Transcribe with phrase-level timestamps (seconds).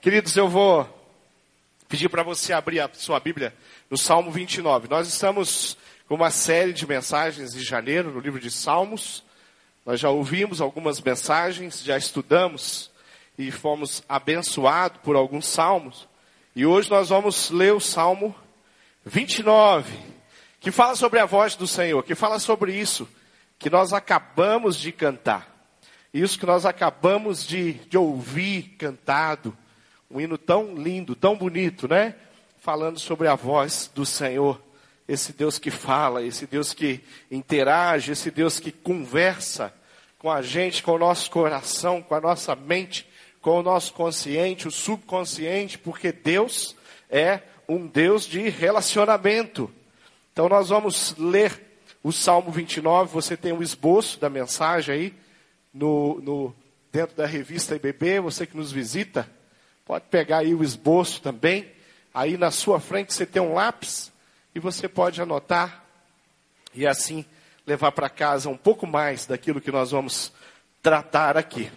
[0.00, 0.88] Queridos, eu vou
[1.86, 3.54] pedir para você abrir a sua Bíblia
[3.90, 4.88] no Salmo 29.
[4.88, 5.76] Nós estamos
[6.08, 9.22] com uma série de mensagens em janeiro no livro de Salmos.
[9.84, 12.90] Nós já ouvimos algumas mensagens, já estudamos
[13.36, 16.08] e fomos abençoados por alguns salmos.
[16.56, 18.34] E hoje nós vamos ler o Salmo
[19.04, 19.98] 29,
[20.60, 23.06] que fala sobre a voz do Senhor, que fala sobre isso
[23.58, 25.46] que nós acabamos de cantar.
[26.12, 29.54] Isso que nós acabamos de, de ouvir cantado
[30.10, 32.16] um hino tão lindo, tão bonito, né?
[32.58, 34.60] Falando sobre a voz do Senhor.
[35.06, 39.72] Esse Deus que fala, esse Deus que interage, esse Deus que conversa
[40.18, 43.08] com a gente, com o nosso coração, com a nossa mente,
[43.40, 46.76] com o nosso consciente, o subconsciente, porque Deus
[47.08, 49.70] é um Deus de relacionamento.
[50.32, 51.68] Então nós vamos ler
[52.02, 55.14] o Salmo 29, você tem um esboço da mensagem aí
[55.72, 56.54] no, no
[56.90, 59.30] dentro da revista IBB, você que nos visita,
[59.90, 61.68] Pode pegar aí o esboço também.
[62.14, 64.12] Aí na sua frente você tem um lápis
[64.54, 65.84] e você pode anotar
[66.72, 67.24] e assim
[67.66, 70.32] levar para casa um pouco mais daquilo que nós vamos
[70.80, 71.72] tratar aqui.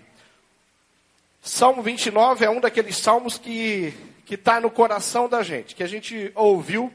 [1.42, 3.92] Salmo 29 é um daqueles salmos que
[4.28, 6.94] que está no coração da gente, que a gente ouviu.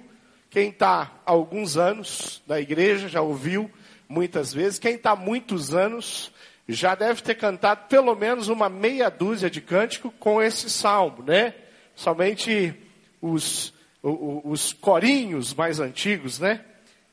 [0.49, 3.69] Quem está há alguns anos na igreja já ouviu
[4.09, 4.79] muitas vezes.
[4.79, 6.31] Quem está há muitos anos
[6.69, 11.55] já deve ter cantado pelo menos uma meia dúzia de cânticos com esse salmo, né?
[11.95, 12.75] Somente
[13.23, 16.63] os, os, os corinhos mais antigos, né?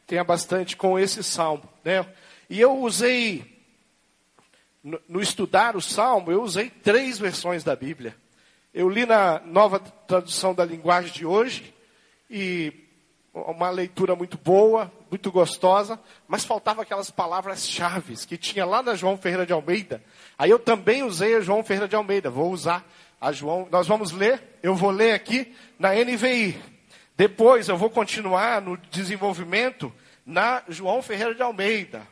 [0.05, 2.05] Tenha bastante com esse salmo, né?
[2.49, 3.63] E eu usei,
[4.83, 8.15] no, no estudar o salmo, eu usei três versões da Bíblia.
[8.73, 11.73] Eu li na nova tradução da linguagem de hoje,
[12.29, 12.84] e
[13.35, 19.17] uma leitura muito boa, muito gostosa, mas faltava aquelas palavras-chave que tinha lá na João
[19.17, 20.01] Ferreira de Almeida.
[20.37, 22.29] Aí eu também usei a João Ferreira de Almeida.
[22.29, 22.85] Vou usar
[23.19, 23.67] a João.
[23.69, 26.61] Nós vamos ler, eu vou ler aqui na NVI.
[27.17, 29.93] Depois eu vou continuar no desenvolvimento
[30.25, 32.07] na João Ferreira de Almeida.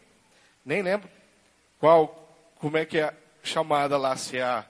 [0.66, 1.10] Nem lembro
[1.80, 4.66] qual, como é que é chamada lá, se é a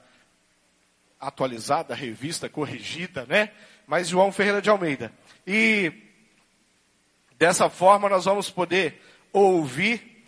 [1.19, 3.49] atualizada, revista, corrigida, né?
[3.87, 5.11] Mas João Ferreira de Almeida.
[5.47, 6.02] E
[7.43, 9.01] Dessa forma, nós vamos poder
[9.33, 10.23] ouvir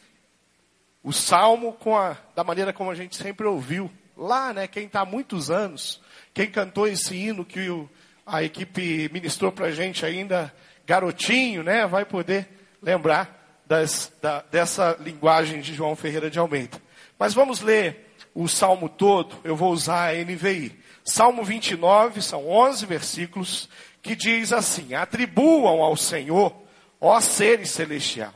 [1.02, 3.90] o salmo a, da maneira como a gente sempre ouviu.
[4.18, 6.02] Lá, né, quem está há muitos anos,
[6.34, 7.90] quem cantou esse hino que o,
[8.26, 10.54] a equipe ministrou para a gente ainda,
[10.86, 12.50] garotinho, né, vai poder
[12.82, 16.82] lembrar das, da, dessa linguagem de João Ferreira de Almeida.
[17.18, 20.78] Mas vamos ler o salmo todo, eu vou usar a NVI.
[21.06, 23.70] Salmo 29, são 11 versículos,
[24.02, 26.65] que diz assim: Atribuam ao Senhor
[27.00, 28.34] ó seres celestial.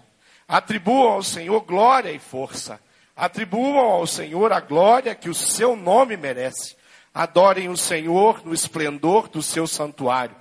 [0.47, 2.79] Atribuam ao Senhor glória e força.
[3.15, 6.75] Atribuam ao Senhor a glória que o seu nome merece.
[7.13, 10.35] Adorem o Senhor no esplendor do seu santuário.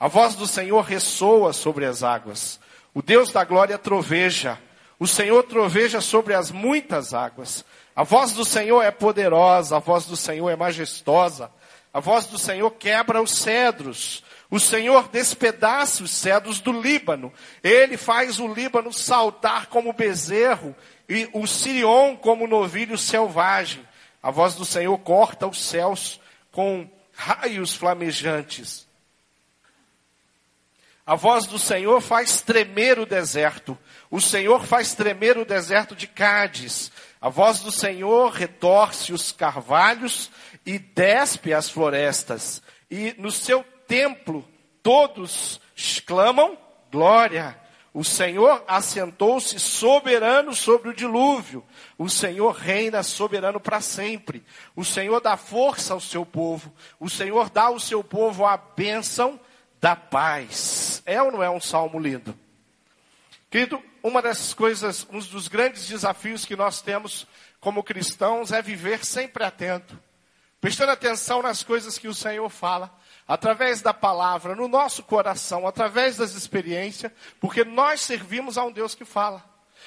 [0.00, 2.58] A voz do Senhor ressoa sobre as águas.
[2.94, 4.58] O Deus da glória troveja.
[4.98, 7.64] O Senhor troveja sobre as muitas águas.
[7.94, 11.50] A voz do Senhor é poderosa, a voz do Senhor é majestosa.
[11.92, 14.24] A voz do Senhor quebra os cedros.
[14.52, 17.32] O Senhor despedaça os cedros do Líbano.
[17.62, 20.76] Ele faz o Líbano saltar como bezerro
[21.08, 23.82] e o Sirion como novilho selvagem.
[24.22, 26.20] A voz do Senhor corta os céus
[26.50, 28.86] com raios flamejantes.
[31.06, 33.78] A voz do Senhor faz tremer o deserto.
[34.10, 36.92] O Senhor faz tremer o deserto de Cádiz.
[37.22, 40.30] A voz do Senhor retorce os carvalhos
[40.66, 42.62] e despe as florestas.
[42.90, 44.42] E no seu templo,
[44.82, 46.56] todos exclamam
[46.90, 47.60] glória.
[47.92, 51.62] O Senhor assentou-se soberano sobre o dilúvio.
[51.98, 54.42] O Senhor reina soberano para sempre.
[54.74, 56.72] O Senhor dá força ao seu povo.
[56.98, 59.38] O Senhor dá ao seu povo a bênção
[59.78, 61.02] da paz.
[61.04, 62.34] É ou não é um salmo lindo?
[63.50, 67.26] Querido, uma das coisas, um dos grandes desafios que nós temos
[67.60, 70.00] como cristãos é viver sempre atento,
[70.62, 72.90] prestando atenção nas coisas que o Senhor fala
[73.26, 78.94] através da palavra, no nosso coração, através das experiências, porque nós servimos a um Deus
[78.94, 79.44] que fala.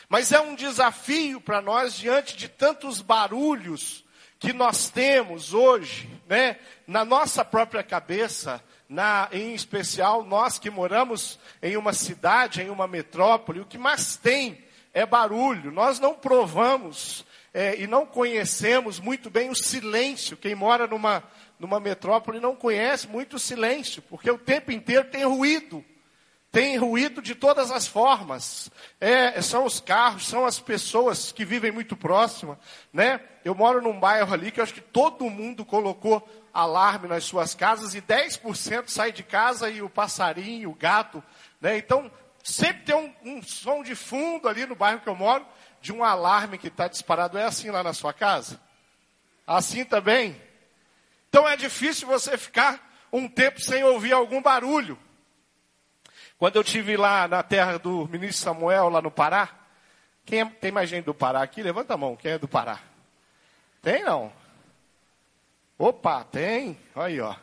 [0.10, 4.04] Mas é um desafio para nós diante de tantos barulhos
[4.40, 11.40] que nós temos hoje, né, na nossa própria cabeça, na, em especial nós que moramos
[11.62, 15.72] em uma cidade, em uma metrópole, o que mais tem é barulho.
[15.72, 20.38] Nós não provamos é, e não conhecemos muito bem o silêncio.
[20.38, 21.24] Quem mora numa
[21.60, 25.84] numa metrópole não conhece muito silêncio, porque o tempo inteiro tem ruído.
[26.52, 28.72] Tem ruído de todas as formas.
[29.00, 32.58] É, são os carros, são as pessoas que vivem muito próximas,
[32.94, 33.20] né?
[33.44, 37.54] Eu moro num bairro ali que eu acho que todo mundo colocou alarme nas suas
[37.54, 41.22] casas e 10% sai de casa e o passarinho, o gato,
[41.60, 41.78] né?
[41.78, 42.10] Então,
[42.42, 45.46] sempre tem um, um som de fundo ali no bairro que eu moro,
[45.82, 47.38] de um alarme que está disparado.
[47.38, 48.62] É assim lá na sua casa?
[49.46, 50.42] Assim também?
[51.36, 54.98] Então é difícil você ficar um tempo sem ouvir algum barulho.
[56.38, 59.50] Quando eu tive lá na terra do ministro Samuel, lá no Pará,
[60.26, 61.62] quem é, tem mais gente do Pará aqui?
[61.62, 62.80] Levanta a mão, quem é do Pará?
[63.82, 64.32] Tem não?
[65.78, 66.80] Opa, tem.
[66.96, 67.36] Aí, ó.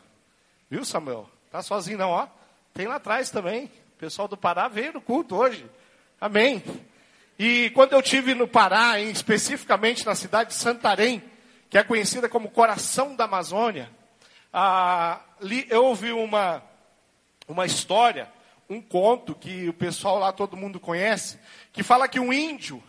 [0.71, 1.29] Viu, Samuel?
[1.51, 2.27] Tá sozinho não, ó.
[2.73, 3.65] Tem lá atrás também.
[3.65, 5.69] O pessoal do Pará veio no culto hoje.
[6.19, 6.63] Amém.
[7.37, 11.21] E quando eu tive no Pará, especificamente na cidade de Santarém,
[11.73, 13.89] que é conhecida como coração da Amazônia,
[14.53, 16.61] ah, li, eu ouvi uma,
[17.47, 18.31] uma história,
[18.69, 21.39] um conto que o pessoal lá todo mundo conhece,
[21.71, 22.83] que fala que um índio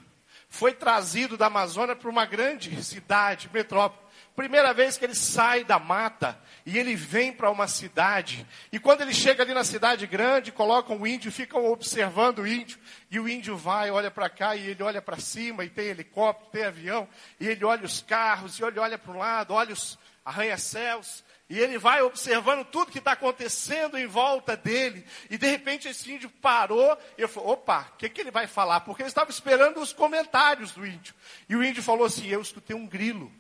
[0.50, 4.03] foi trazido da Amazônia para uma grande cidade, metrópole.
[4.34, 6.36] Primeira vez que ele sai da mata
[6.66, 8.44] e ele vem para uma cidade.
[8.72, 12.76] E quando ele chega ali na cidade grande, colocam o índio, ficam observando o índio.
[13.12, 16.50] E o índio vai, olha para cá e ele olha para cima, e tem helicóptero,
[16.50, 17.08] tem avião.
[17.38, 21.22] E ele olha os carros, e ele olha para um lado, olha os arranha-céus.
[21.48, 25.06] E ele vai observando tudo que está acontecendo em volta dele.
[25.31, 28.48] E de repente esse índio parou e eu falei, opa, o que, que ele vai
[28.48, 28.81] falar?
[28.81, 31.14] Porque ele estava esperando os comentários do índio.
[31.48, 33.31] E o índio falou assim, eu escutei um grilo.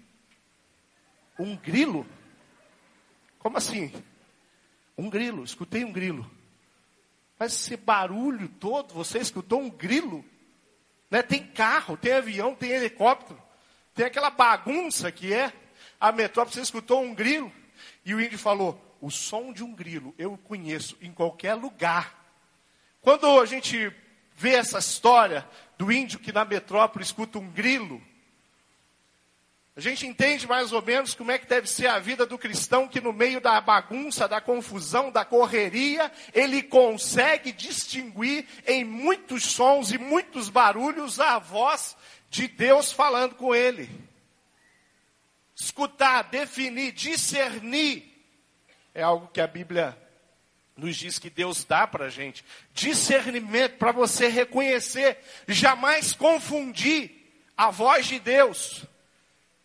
[1.38, 2.06] Um grilo?
[3.38, 3.92] Como assim?
[4.96, 6.30] Um grilo, escutei um grilo.
[7.38, 10.24] Mas esse barulho todo, você escutou um grilo?
[11.10, 11.22] Né?
[11.22, 13.40] Tem carro, tem avião, tem helicóptero,
[13.94, 15.52] tem aquela bagunça que é
[16.00, 17.52] a metrópole, você escutou um grilo?
[18.04, 22.22] E o índio falou: o som de um grilo eu conheço em qualquer lugar.
[23.00, 23.92] Quando a gente
[24.34, 25.46] vê essa história
[25.76, 28.00] do índio que na metrópole escuta um grilo,
[29.76, 32.86] a gente entende mais ou menos como é que deve ser a vida do cristão
[32.86, 39.90] que no meio da bagunça, da confusão, da correria, ele consegue distinguir em muitos sons
[39.90, 41.96] e muitos barulhos a voz
[42.30, 43.90] de Deus falando com ele.
[45.56, 48.14] Escutar, definir, discernir
[48.94, 49.98] é algo que a Bíblia
[50.76, 52.44] nos diz que Deus dá para a gente.
[52.72, 55.18] Discernimento para você reconhecer,
[55.48, 57.10] jamais confundir
[57.56, 58.86] a voz de Deus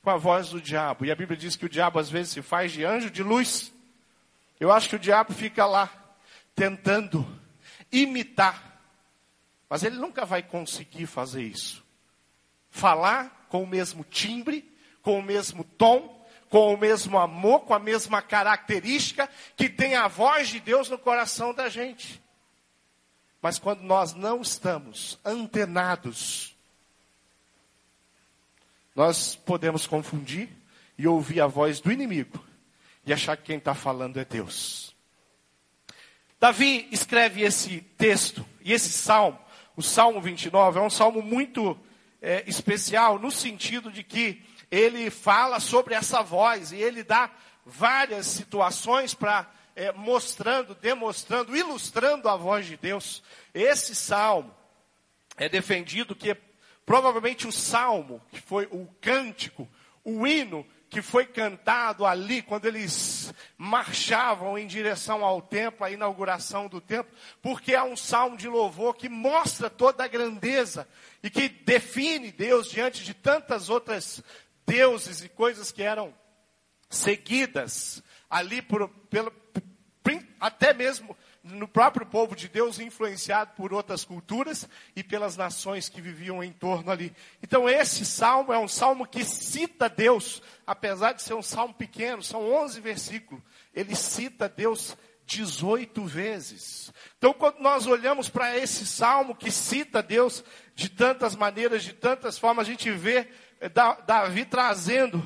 [0.10, 1.06] com a voz do diabo.
[1.06, 3.72] E a Bíblia diz que o diabo às vezes se faz de anjo de luz.
[4.60, 5.88] Eu acho que o diabo fica lá
[6.56, 7.24] tentando
[7.92, 8.82] imitar,
[9.70, 11.86] mas ele nunca vai conseguir fazer isso.
[12.72, 14.68] Falar com o mesmo timbre,
[15.04, 20.08] com o mesmo tom, com o mesmo amor, com a mesma característica que tem a
[20.08, 22.20] voz de Deus no coração da gente.
[23.44, 26.56] Mas quando nós não estamos antenados
[29.00, 30.50] nós podemos confundir
[30.98, 32.44] e ouvir a voz do inimigo
[33.06, 34.94] e achar que quem está falando é Deus.
[36.38, 39.40] Davi escreve esse texto e esse salmo,
[39.74, 41.80] o Salmo 29, é um salmo muito
[42.22, 47.32] é, especial no sentido de que ele fala sobre essa voz e ele dá
[47.66, 53.24] várias situações para é, mostrando, demonstrando, ilustrando a voz de Deus.
[53.54, 54.54] Esse salmo
[55.38, 56.36] é defendido que
[56.90, 59.70] Provavelmente o salmo, que foi o cântico,
[60.04, 66.68] o hino que foi cantado ali quando eles marchavam em direção ao templo, à inauguração
[66.68, 70.90] do templo, porque é um salmo de louvor que mostra toda a grandeza
[71.22, 74.24] e que define Deus diante de tantas outras
[74.66, 76.12] deuses e coisas que eram
[76.90, 79.32] seguidas ali por, pelo,
[80.40, 86.02] até mesmo no próprio povo de Deus, influenciado por outras culturas e pelas nações que
[86.02, 87.16] viviam em torno ali.
[87.42, 92.22] Então, esse salmo é um salmo que cita Deus, apesar de ser um salmo pequeno,
[92.22, 93.44] são 11 versículos.
[93.74, 96.92] Ele cita Deus 18 vezes.
[97.18, 100.44] Então, quando nós olhamos para esse salmo que cita Deus
[100.76, 103.28] de tantas maneiras, de tantas formas, a gente vê
[103.62, 103.70] eh,
[104.06, 105.24] Davi trazendo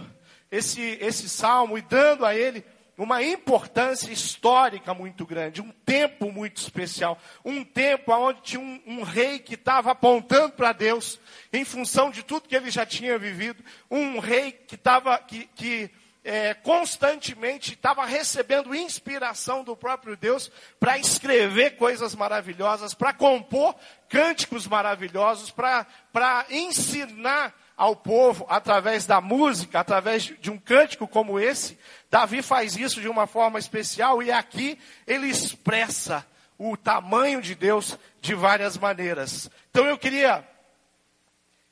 [0.52, 2.64] esse, esse salmo e dando a ele
[3.04, 9.04] uma importância histórica muito grande, um tempo muito especial, um tempo onde tinha um, um
[9.04, 11.20] rei que estava apontando para Deus,
[11.52, 15.92] em função de tudo que ele já tinha vivido, um rei que estava, que, que
[16.24, 23.76] é, constantemente estava recebendo inspiração do próprio Deus para escrever coisas maravilhosas, para compor
[24.08, 31.78] cânticos maravilhosos, para ensinar ao povo através da música, através de um cântico como esse.
[32.10, 36.26] Davi faz isso de uma forma especial e aqui ele expressa
[36.58, 39.50] o tamanho de Deus de várias maneiras.
[39.70, 40.48] Então eu queria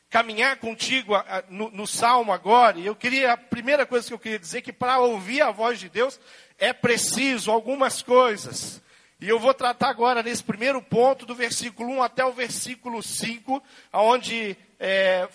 [0.09, 1.13] caminhar contigo
[1.47, 4.61] no, no salmo agora, e eu queria, a primeira coisa que eu queria dizer é
[4.61, 6.19] que para ouvir a voz de Deus
[6.59, 8.81] é preciso algumas coisas.
[9.21, 13.63] E eu vou tratar agora nesse primeiro ponto, do versículo 1 até o versículo 5,
[13.93, 15.29] onde é,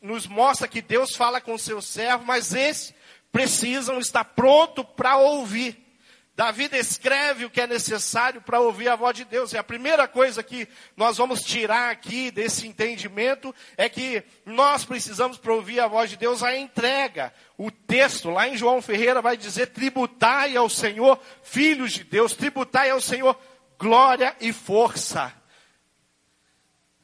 [0.00, 2.94] nos mostra que Deus fala com seu servo, mas esses
[3.30, 5.86] precisam estar pronto para ouvir.
[6.34, 9.52] Davi descreve o que é necessário para ouvir a voz de Deus.
[9.52, 15.36] E a primeira coisa que nós vamos tirar aqui desse entendimento é que nós precisamos
[15.36, 17.32] para ouvir a voz de Deus a entrega.
[17.58, 22.88] O texto lá em João Ferreira vai dizer: tributai ao Senhor, filhos de Deus, tributai
[22.88, 23.38] ao Senhor
[23.78, 25.39] glória e força.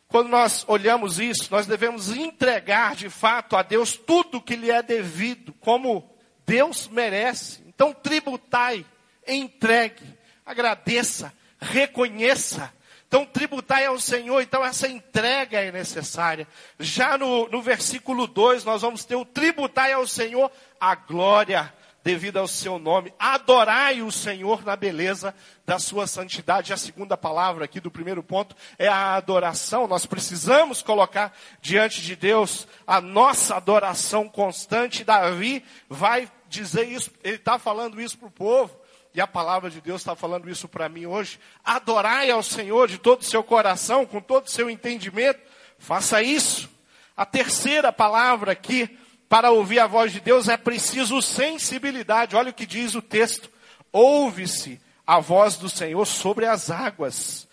[0.09, 4.83] Quando nós olhamos isso, nós devemos entregar de fato a Deus tudo que lhe é
[4.83, 6.09] devido, como
[6.47, 7.63] Deus merece.
[7.67, 8.87] Então tributai
[9.27, 10.05] entregue,
[10.45, 12.73] agradeça, reconheça.
[13.09, 16.47] Então, tributai ao Senhor, então essa entrega é necessária.
[16.79, 21.73] Já no, no versículo 2, nós vamos ter o tributai ao Senhor a glória
[22.07, 23.13] devido ao seu nome.
[23.19, 25.35] Adorai o Senhor na beleza
[25.67, 26.73] da sua santidade.
[26.73, 29.89] A segunda palavra aqui do primeiro ponto é a adoração.
[29.89, 35.03] Nós precisamos colocar diante de Deus a nossa adoração constante.
[35.03, 38.79] Davi vai dizer isso, ele está falando isso para o povo.
[39.13, 41.41] E a palavra de Deus está falando isso para mim hoje.
[41.65, 45.41] Adorai ao Senhor de todo o seu coração, com todo o seu entendimento.
[45.77, 46.71] Faça isso.
[47.17, 48.97] A terceira palavra aqui,
[49.28, 52.37] para ouvir a voz de Deus, é preciso sensibilidade.
[52.37, 53.50] Olha o que diz o texto.
[53.92, 57.47] Ouve-se a voz do Senhor sobre as águas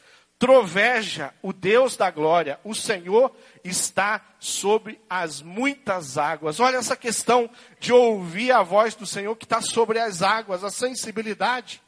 [0.44, 6.60] troveja o Deus da glória, o Senhor está sobre as muitas águas.
[6.60, 7.50] Olha essa questão
[7.80, 11.82] de ouvir a voz do Senhor que está sobre as águas, a sensibilidade.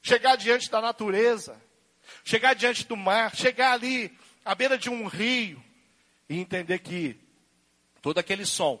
[0.00, 1.60] Chegar diante da natureza,
[2.24, 4.10] chegar diante do mar, chegar ali
[4.42, 5.62] à beira de um rio
[6.30, 7.19] e entender que
[8.00, 8.80] todo aquele som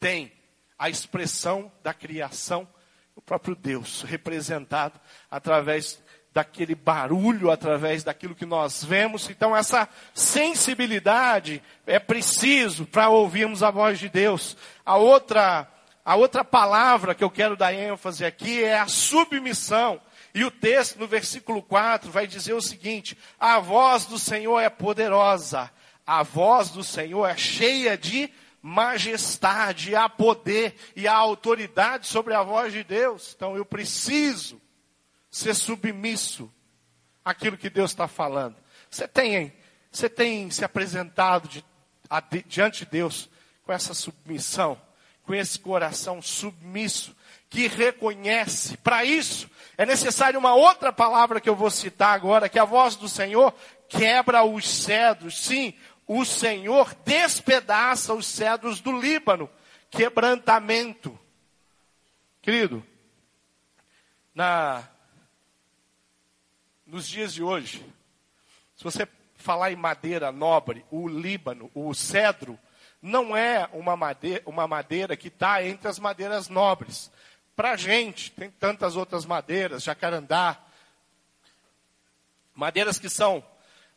[0.00, 0.32] tem
[0.78, 2.68] a expressão da criação
[3.14, 5.00] do próprio Deus, representado
[5.30, 6.02] através
[6.34, 9.30] daquele barulho através daquilo que nós vemos.
[9.30, 14.56] Então, essa sensibilidade é preciso para ouvirmos a voz de Deus.
[14.84, 15.68] A outra,
[16.04, 20.00] a outra palavra que eu quero dar ênfase aqui é a submissão.
[20.34, 24.68] E o texto no versículo 4 vai dizer o seguinte: A voz do Senhor é
[24.68, 25.70] poderosa,
[26.06, 28.30] a voz do Senhor é cheia de
[28.60, 33.34] majestade, há poder e há autoridade sobre a voz de Deus.
[33.36, 34.60] Então eu preciso
[35.30, 36.50] ser submisso
[37.24, 38.56] àquilo que Deus está falando.
[38.90, 39.52] Você tem,
[39.90, 41.64] você tem se apresentado de,
[42.08, 43.28] a, diante de Deus
[43.64, 44.80] com essa submissão,
[45.24, 47.16] com esse coração submisso,
[47.50, 48.76] que reconhece.
[48.78, 52.96] Para isso, é necessário uma outra palavra que eu vou citar agora, que a voz
[52.96, 53.54] do Senhor
[53.88, 55.44] quebra os cedros.
[55.44, 55.74] Sim,
[56.06, 59.48] o Senhor despedaça os cedros do Líbano.
[59.90, 61.18] Quebrantamento.
[62.42, 62.84] Querido,
[64.34, 64.88] na
[66.86, 67.84] nos dias de hoje,
[68.76, 72.58] se você falar em madeira nobre, o Líbano, o cedro,
[73.00, 77.10] não é uma madeira, uma madeira que está entre as madeiras nobres.
[77.56, 80.58] Para a gente, tem tantas outras madeiras, jacarandá,
[82.54, 83.44] madeiras que são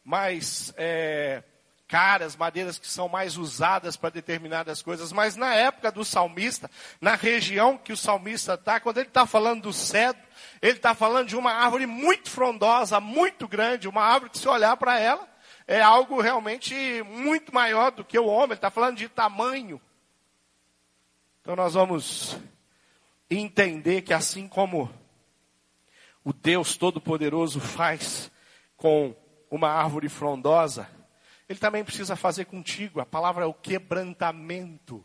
[0.04, 1.44] mais é,
[1.88, 5.12] caras, madeiras que são mais usadas para determinadas coisas.
[5.12, 9.64] Mas na época do salmista, na região que o salmista está, quando ele está falando
[9.64, 10.22] do cedro,
[10.62, 14.76] ele está falando de uma árvore muito frondosa, muito grande, uma árvore que se olhar
[14.78, 15.28] para ela,
[15.66, 18.52] é algo realmente muito maior do que o homem.
[18.52, 19.82] Ele está falando de tamanho.
[21.42, 22.38] Então nós vamos
[23.30, 24.92] entender que assim como
[26.24, 28.30] o Deus Todo-Poderoso faz
[28.76, 29.16] com
[29.50, 30.90] uma árvore frondosa,
[31.50, 33.00] Ele também precisa fazer contigo.
[33.00, 35.04] A palavra é o quebrantamento.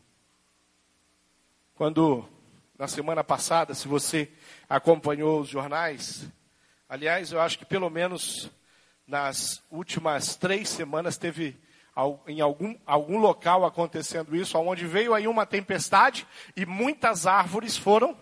[1.75, 2.29] Quando
[2.77, 4.31] na semana passada, se você
[4.69, 6.27] acompanhou os jornais,
[6.89, 8.51] aliás, eu acho que pelo menos
[9.07, 11.57] nas últimas três semanas teve
[12.27, 18.17] em algum, algum local acontecendo isso, onde veio aí uma tempestade e muitas árvores foram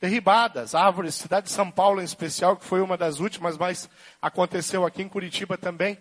[0.00, 0.74] derribadas.
[0.74, 3.88] Árvores, cidade de São Paulo em especial, que foi uma das últimas, mas
[4.20, 5.98] aconteceu aqui em Curitiba também.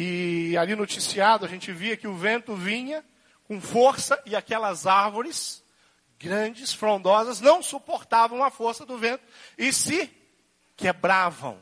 [0.00, 3.04] E ali noticiado a gente via que o vento vinha
[3.48, 5.60] com força e aquelas árvores
[6.16, 9.24] grandes, frondosas, não suportavam a força do vento
[9.58, 10.08] e se
[10.76, 11.58] quebravam.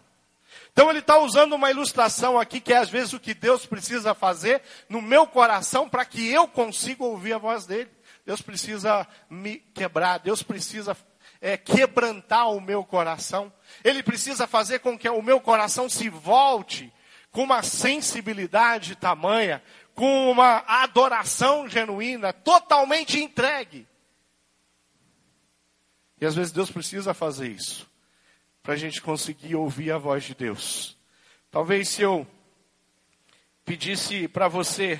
[0.70, 4.12] Então ele está usando uma ilustração aqui que é às vezes o que Deus precisa
[4.12, 7.90] fazer no meu coração para que eu consiga ouvir a voz dele.
[8.26, 10.94] Deus precisa me quebrar, Deus precisa
[11.40, 13.50] é, quebrantar o meu coração.
[13.82, 16.92] Ele precisa fazer com que o meu coração se volte
[17.36, 19.62] com uma sensibilidade tamanha,
[19.94, 23.86] com uma adoração genuína, totalmente entregue.
[26.18, 27.86] E às vezes Deus precisa fazer isso,
[28.62, 30.96] para a gente conseguir ouvir a voz de Deus.
[31.50, 32.26] Talvez se eu
[33.66, 34.98] pedisse para você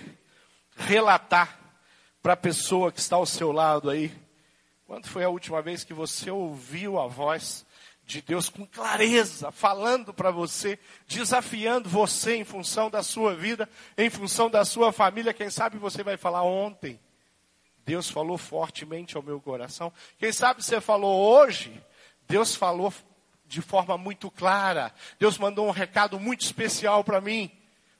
[0.77, 1.59] relatar
[2.23, 4.13] para a pessoa que está ao seu lado aí,
[4.87, 7.65] quando foi a última vez que você ouviu a voz
[8.07, 14.09] de Deus com clareza, falando para você, desafiando você em função da sua vida, em
[14.09, 15.35] função da sua família.
[15.35, 17.01] Quem sabe você vai falar ontem.
[17.85, 19.93] Deus falou fortemente ao meu coração.
[20.19, 21.83] Quem sabe você falou hoje.
[22.29, 22.95] Deus falou
[23.45, 24.95] de forma muito clara.
[25.19, 27.51] Deus mandou um recado muito especial para mim.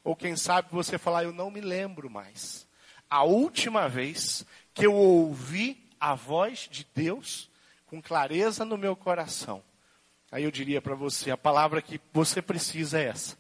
[0.05, 2.65] Ou quem sabe você falar, eu não me lembro mais.
[3.11, 7.51] A última vez que eu ouvi a voz de Deus
[7.87, 9.65] com clareza no meu coração
[10.31, 13.37] Aí eu diria para você, a palavra que você precisa é essa.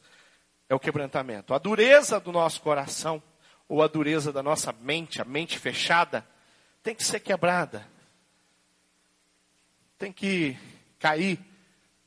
[0.68, 1.54] É o quebrantamento.
[1.54, 3.22] A dureza do nosso coração,
[3.68, 6.26] ou a dureza da nossa mente, a mente fechada,
[6.82, 7.86] tem que ser quebrada.
[9.98, 10.56] Tem que
[10.98, 11.38] cair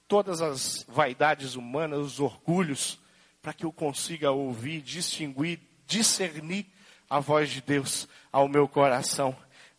[0.08, 3.00] todas as vaidades humanas, os orgulhos,
[3.42, 6.66] para que eu consiga ouvir, distinguir, discernir
[7.10, 9.36] a voz de Deus ao meu coração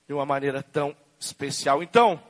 [0.06, 1.82] de uma maneira tão especial.
[1.82, 2.22] Então,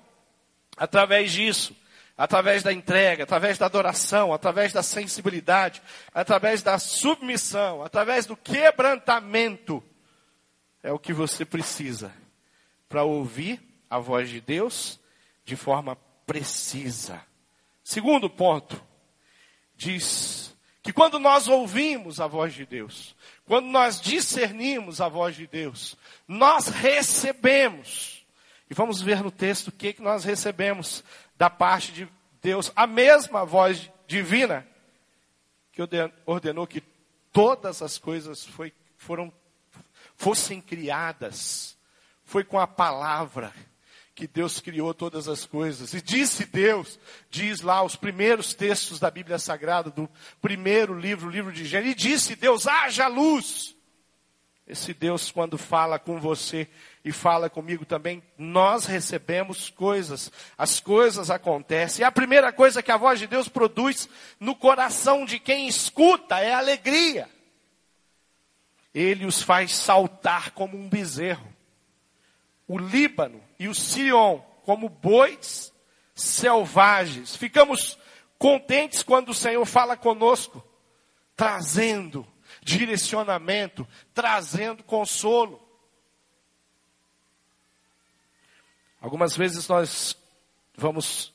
[0.77, 1.75] através disso,
[2.21, 5.81] através da entrega, através da adoração, através da sensibilidade,
[6.13, 9.83] através da submissão, através do quebrantamento,
[10.83, 12.13] é o que você precisa
[12.91, 13.59] para ouvir
[13.89, 15.01] a voz de Deus
[15.47, 15.97] de forma
[16.27, 17.23] precisa.
[17.83, 18.79] Segundo ponto,
[19.75, 25.47] diz que quando nós ouvimos a voz de Deus, quando nós discernimos a voz de
[25.47, 25.97] Deus,
[26.29, 28.27] nós recebemos.
[28.69, 31.03] E vamos ver no texto o que, que nós recebemos
[31.41, 32.07] da parte de
[32.43, 34.69] Deus, a mesma voz divina
[35.73, 35.81] que
[36.27, 36.83] ordenou que
[37.33, 39.33] todas as coisas foi, foram,
[40.17, 41.79] fossem criadas.
[42.25, 43.55] Foi com a palavra
[44.15, 45.95] que Deus criou todas as coisas.
[45.95, 50.11] E disse Deus, diz lá os primeiros textos da Bíblia Sagrada, do
[50.43, 53.75] primeiro livro, o livro de Gênesis, e disse Deus, haja luz.
[54.67, 56.69] Esse Deus, quando fala com você
[57.05, 62.03] e fala comigo também, nós recebemos coisas, as coisas acontecem.
[62.03, 64.09] E a primeira coisa que a voz de Deus produz
[64.39, 67.29] no coração de quem escuta é alegria.
[68.95, 71.49] Ele os faz saltar como um bezerro.
[72.69, 75.73] O Líbano e o Sirion como bois
[76.15, 77.35] selvagens.
[77.35, 77.99] Ficamos
[78.39, 80.63] contentes quando o Senhor fala conosco,
[81.35, 82.27] trazendo
[82.63, 85.70] direcionamento, trazendo consolo.
[89.01, 90.15] Algumas vezes nós
[90.77, 91.33] vamos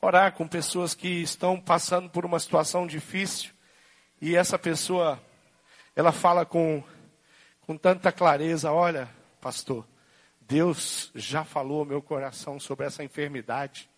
[0.00, 3.52] orar com pessoas que estão passando por uma situação difícil
[4.18, 5.20] e essa pessoa,
[5.94, 6.82] ela fala com,
[7.60, 9.86] com tanta clareza: Olha, pastor,
[10.40, 13.90] Deus já falou ao meu coração sobre essa enfermidade.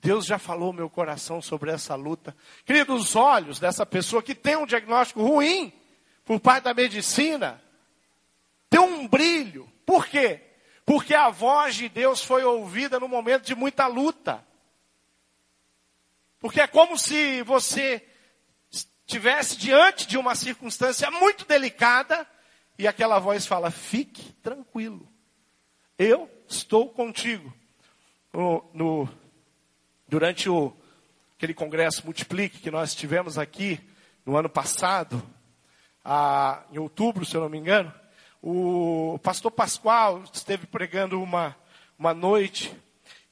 [0.00, 2.36] Deus já falou ao meu coração sobre essa luta.
[2.64, 5.72] Querido, os olhos dessa pessoa que tem um diagnóstico ruim,
[6.24, 7.60] por parte da medicina,
[8.70, 9.68] tem um brilho.
[9.84, 10.53] Por quê?
[10.84, 14.44] Porque a voz de Deus foi ouvida no momento de muita luta.
[16.38, 18.06] Porque é como se você
[18.70, 22.26] estivesse diante de uma circunstância muito delicada
[22.78, 25.08] e aquela voz fala: fique tranquilo,
[25.98, 27.52] eu estou contigo.
[28.32, 29.08] No, no,
[30.08, 30.76] durante o,
[31.36, 33.80] aquele congresso Multiplique que nós tivemos aqui
[34.26, 35.22] no ano passado,
[36.04, 37.94] ah, em outubro, se eu não me engano,
[38.46, 41.56] o pastor Pascoal esteve pregando uma,
[41.98, 42.76] uma noite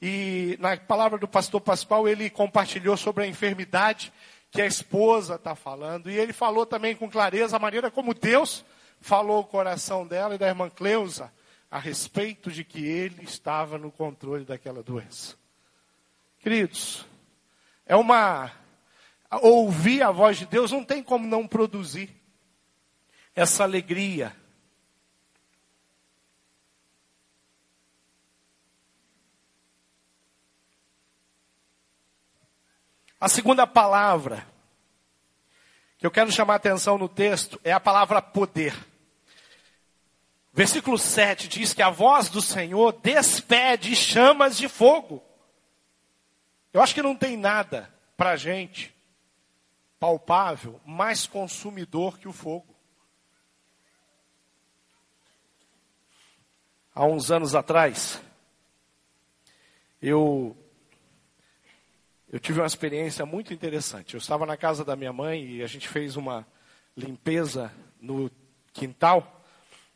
[0.01, 4.11] e na palavra do pastor Pascoal ele compartilhou sobre a enfermidade
[4.49, 8.65] que a esposa está falando e ele falou também com clareza a maneira como Deus
[8.99, 11.31] falou o coração dela e da irmã Cleusa
[11.69, 15.35] a respeito de que ele estava no controle daquela doença.
[16.39, 17.05] Queridos,
[17.85, 18.51] é uma
[19.43, 22.09] ouvir a voz de Deus não tem como não produzir
[23.35, 24.35] essa alegria.
[33.23, 34.45] A segunda palavra
[35.97, 38.75] que eu quero chamar a atenção no texto é a palavra poder.
[40.51, 45.23] Versículo 7 diz que a voz do Senhor despede chamas de fogo.
[46.73, 48.93] Eu acho que não tem nada para a gente
[49.97, 52.75] palpável mais consumidor que o fogo.
[56.93, 58.21] há uns anos atrás,
[60.01, 60.57] eu,
[62.33, 64.15] eu tive uma experiência muito interessante.
[64.15, 66.43] Eu estava na casa da minha mãe e a gente fez uma
[66.97, 68.27] limpeza no
[68.73, 69.45] quintal,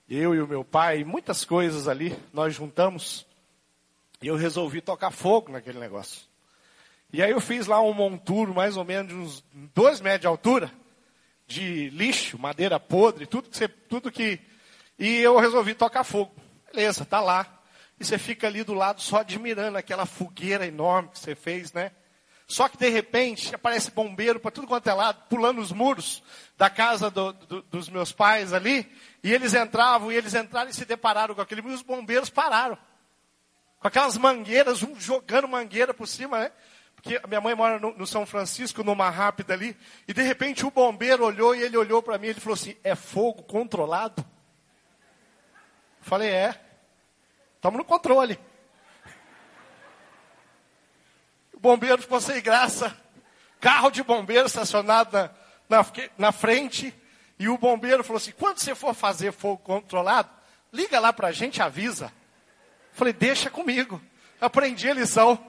[0.08, 3.26] eu e o meu pai, muitas coisas ali, nós juntamos.
[4.22, 6.28] E eu resolvi tocar fogo naquele negócio.
[7.12, 10.28] E aí eu fiz lá um monturo, mais ou menos de uns dois metros de
[10.28, 10.72] altura,
[11.48, 14.40] de lixo, madeira podre, tudo que você, tudo que.
[15.00, 16.36] E eu resolvi tocar fogo.
[16.72, 17.64] Beleza, tá lá.
[18.00, 21.92] E você fica ali do lado só admirando aquela fogueira enorme que você fez, né?
[22.48, 26.24] Só que de repente aparece bombeiro para tudo quanto é lado, pulando os muros
[26.58, 28.90] da casa do, do, dos meus pais ali.
[29.22, 31.62] E eles entravam, e eles entraram e se depararam com aquele.
[31.62, 32.78] E os bombeiros pararam.
[33.80, 36.52] Com aquelas mangueiras, um jogando mangueira por cima, né?
[36.96, 39.76] Porque a minha mãe mora no, no São Francisco, numa rápida ali.
[40.08, 42.78] E de repente o bombeiro olhou e ele olhou para mim e ele falou assim:
[42.82, 44.26] É fogo controlado?
[46.00, 46.60] Falei: É.
[47.56, 48.40] Estamos no controle.
[51.47, 52.96] O bombeiro ficou sem graça.
[53.60, 55.30] Carro de bombeiro estacionado na,
[55.70, 55.86] na,
[56.18, 56.94] na frente.
[57.40, 60.30] E o bombeiro falou assim: quando você for fazer fogo controlado,
[60.72, 62.12] liga lá para a gente avisa.
[62.94, 64.02] Falei: deixa comigo.
[64.40, 65.40] Aprendi a lição.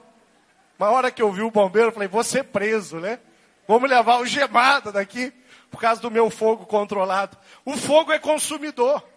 [0.77, 3.19] Uma hora que eu vi o bombeiro, falei: vou ser preso, né?
[3.67, 5.31] Vamos levar o gemado daqui
[5.69, 7.37] por causa do meu fogo controlado.
[7.63, 9.07] O fogo é consumidor.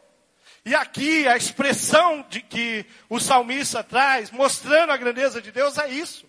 [0.65, 5.89] E aqui a expressão de que o salmista traz, mostrando a grandeza de Deus, é
[5.89, 6.25] isso.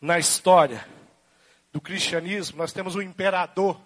[0.00, 0.86] Na história
[1.72, 3.80] do cristianismo, nós temos um imperador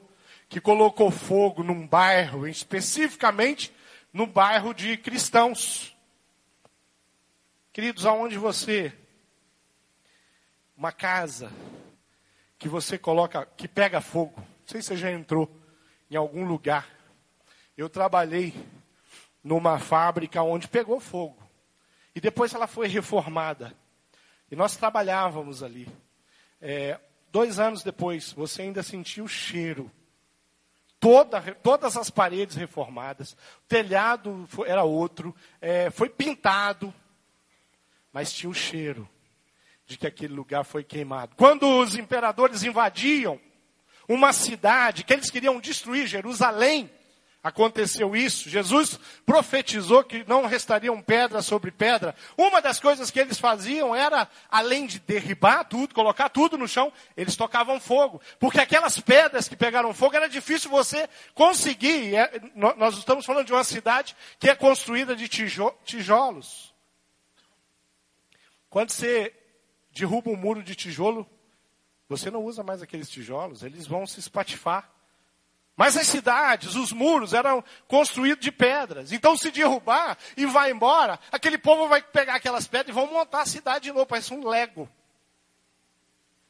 [0.49, 3.73] que colocou fogo num bairro, especificamente
[4.13, 5.97] no bairro de cristãos.
[7.73, 8.93] Queridos, aonde você
[10.77, 11.53] uma casa
[12.59, 14.35] que você coloca, que pega fogo.
[14.39, 15.51] Não sei se você já entrou
[16.11, 16.89] em algum lugar.
[17.77, 18.55] Eu trabalhei
[19.45, 21.37] numa fábrica onde pegou fogo.
[22.15, 23.77] E depois ela foi reformada.
[24.51, 25.89] E nós trabalhávamos ali.
[26.61, 26.99] É,
[27.31, 29.91] dois anos depois, você ainda sentiu o cheiro.
[30.99, 36.93] Toda, todas as paredes reformadas, o telhado foi, era outro, é, foi pintado,
[38.13, 39.09] mas tinha o cheiro
[39.87, 41.35] de que aquele lugar foi queimado.
[41.37, 43.41] Quando os imperadores invadiam
[44.07, 46.91] uma cidade, que eles queriam destruir Jerusalém,
[47.43, 48.51] Aconteceu isso.
[48.51, 52.15] Jesus profetizou que não restariam pedra sobre pedra.
[52.37, 56.93] Uma das coisas que eles faziam era, além de derribar tudo, colocar tudo no chão,
[57.17, 58.21] eles tocavam fogo.
[58.39, 62.15] Porque aquelas pedras que pegaram fogo era difícil você conseguir.
[62.15, 66.75] É, nós estamos falando de uma cidade que é construída de tijolos.
[68.69, 69.35] Quando você
[69.93, 71.27] derruba um muro de tijolo,
[72.07, 75.00] você não usa mais aqueles tijolos, eles vão se espatifar.
[75.81, 79.13] Mas as cidades, os muros eram construídos de pedras.
[79.13, 83.41] Então, se derrubar e vai embora, aquele povo vai pegar aquelas pedras e vão montar
[83.41, 84.87] a cidade de novo, parece um lego.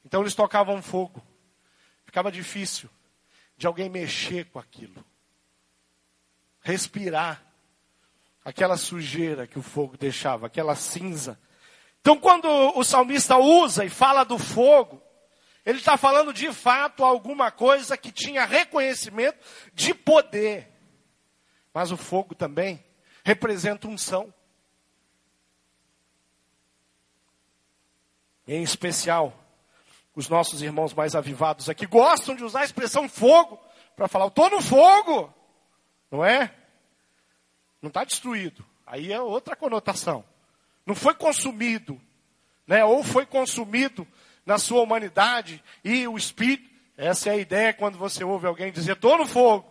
[0.05, 1.25] Então, eles tocavam fogo.
[2.05, 2.91] Ficava difícil
[3.57, 5.05] de alguém mexer com aquilo.
[6.61, 7.41] Respirar
[8.45, 11.39] aquela sujeira que o fogo deixava, aquela cinza.
[12.01, 15.01] Então, quando o salmista usa e fala do fogo,
[15.65, 19.39] ele está falando de fato alguma coisa que tinha reconhecimento
[19.75, 20.69] de poder.
[21.73, 22.85] Mas o fogo também
[23.25, 24.33] representa unção.
[28.47, 29.33] Em especial,
[30.15, 33.61] os nossos irmãos mais avivados aqui gostam de usar a expressão fogo
[33.95, 35.33] para falar, eu estou no fogo.
[36.11, 36.53] Não é?
[37.81, 38.65] Não está destruído.
[38.87, 40.25] Aí é outra conotação.
[40.85, 42.01] Não foi consumido.
[42.67, 42.85] Né?
[42.85, 44.07] Ou foi consumido
[44.51, 46.69] na sua humanidade e o Espírito.
[46.97, 49.65] Essa é a ideia quando você ouve alguém dizer, estou no fogo.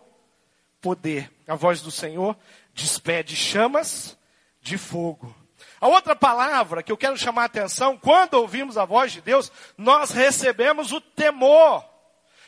[0.80, 1.30] Poder.
[1.46, 2.34] A voz do Senhor
[2.72, 4.16] despede chamas
[4.62, 5.36] de fogo.
[5.78, 9.52] A outra palavra que eu quero chamar a atenção, quando ouvimos a voz de Deus,
[9.76, 11.84] nós recebemos o temor.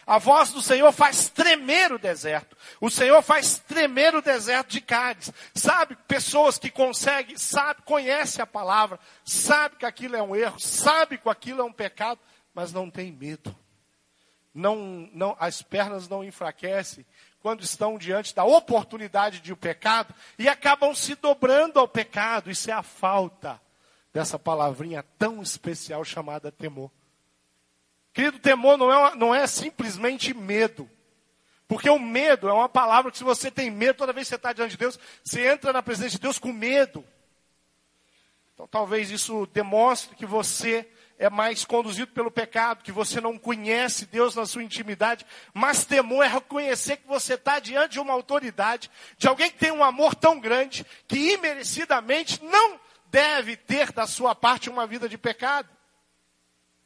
[0.06, 2.56] A voz do Senhor faz tremer o deserto.
[2.80, 5.32] O Senhor faz tremer o deserto de Cádiz.
[5.54, 11.18] Sabe, pessoas que conseguem, sabe, conhece a palavra, sabe que aquilo é um erro, sabe
[11.18, 12.20] que aquilo é um pecado,
[12.52, 13.54] mas não tem medo.
[14.54, 17.06] Não, não, as pernas não enfraquecem
[17.40, 22.50] quando estão diante da oportunidade de o um pecado e acabam se dobrando ao pecado.
[22.50, 23.60] Isso é a falta
[24.12, 26.90] dessa palavrinha tão especial chamada temor.
[28.12, 30.88] Querido, temor não é, não é simplesmente medo.
[31.66, 34.36] Porque o medo é uma palavra que se você tem medo, toda vez que você
[34.36, 37.02] está diante de Deus, você entra na presença de Deus com medo.
[38.52, 40.86] Então talvez isso demonstre que você
[41.18, 46.24] é mais conduzido pelo pecado, que você não conhece Deus na sua intimidade, mas temor
[46.24, 50.14] é reconhecer que você está diante de uma autoridade, de alguém que tem um amor
[50.14, 55.68] tão grande, que imerecidamente não deve ter da sua parte uma vida de pecado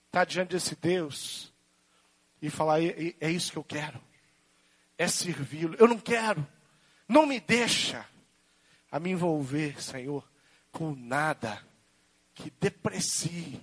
[0.06, 1.52] estar diante desse Deus
[2.40, 4.00] e falar: é, é isso que eu quero.
[4.98, 5.76] é servi-lo.
[5.78, 6.46] Eu não quero.
[7.08, 8.06] Não me deixa
[8.90, 10.28] a me envolver, Senhor,
[10.72, 11.62] com nada
[12.34, 13.60] que deprecie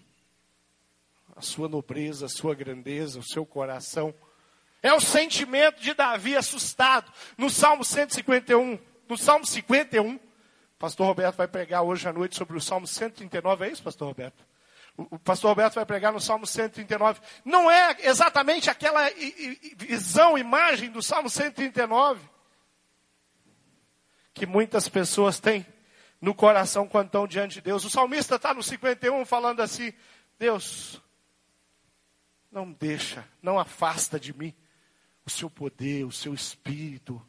[1.35, 4.13] a sua nobreza, a sua grandeza, o seu coração.
[4.81, 7.11] É o sentimento de Davi assustado.
[7.37, 10.19] No Salmo 151, no Salmo 51,
[10.77, 14.45] pastor Roberto vai pregar hoje à noite sobre o Salmo 139, é isso, pastor Roberto?
[14.95, 17.19] O pastor Roberto vai pregar no Salmo 139.
[17.43, 19.09] Não é exatamente aquela
[19.77, 22.33] visão, imagem do Salmo 139
[24.33, 25.65] que muitas pessoas têm
[26.19, 27.85] no coração quando estão diante de Deus.
[27.85, 29.93] O salmista está no 51 falando assim:
[30.39, 31.01] Deus,
[32.51, 34.53] não deixa, não afasta de mim
[35.25, 37.21] o seu poder, o seu espírito,